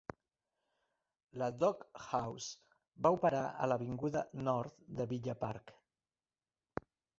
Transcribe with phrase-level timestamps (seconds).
[1.41, 5.77] La Dog House va operar a l'Avinguda Nord de Villa Park.